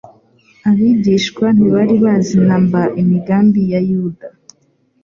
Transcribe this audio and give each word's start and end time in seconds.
Abigishwa 0.69 1.45
ntibari 1.55 1.95
bazi 2.03 2.37
namba 2.47 2.81
imigambi 3.01 3.61
ya 3.71 3.79
Yuda. 3.89 4.27